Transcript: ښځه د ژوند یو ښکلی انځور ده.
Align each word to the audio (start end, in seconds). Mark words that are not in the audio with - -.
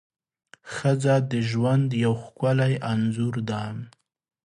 ښځه 0.73 1.15
د 1.31 1.33
ژوند 1.49 1.87
یو 2.03 2.13
ښکلی 2.23 2.73
انځور 2.91 3.35
ده. 3.49 3.63